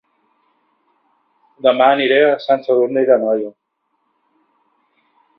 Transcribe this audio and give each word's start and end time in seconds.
Dema 1.65 1.89
aniré 1.97 2.17
a 2.27 2.31
Sant 2.45 2.63
Sadurní 2.69 3.03
d'Anoia 3.09 3.51